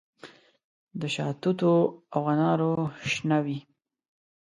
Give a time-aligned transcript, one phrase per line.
[0.99, 1.73] د شاتوتو
[2.15, 2.73] او انارو
[3.11, 3.59] شنه وي